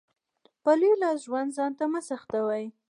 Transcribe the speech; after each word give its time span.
په 0.63 0.71
لوی 0.79 0.93
لاس 1.01 1.17
ژوند 1.25 1.49
ځانته 1.57 1.85
مه 1.91 2.01
سخوئ. 2.07 2.65